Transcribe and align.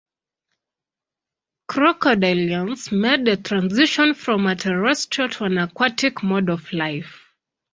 Crocodilians 1.69 2.91
made 2.91 3.23
the 3.23 3.37
transition 3.37 4.15
from 4.15 4.47
a 4.47 4.55
terrestrial 4.55 5.29
to 5.29 5.43
an 5.43 5.59
aquatic 5.59 6.23
mode 6.23 6.49
of 6.49 6.73
life. 6.73 7.27